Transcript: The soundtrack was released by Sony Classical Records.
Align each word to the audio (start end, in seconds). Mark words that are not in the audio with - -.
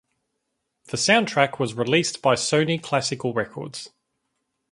The 0.85 0.97
soundtrack 0.97 1.59
was 1.59 1.75
released 1.75 2.23
by 2.23 2.33
Sony 2.33 2.81
Classical 2.81 3.35
Records. 3.35 3.89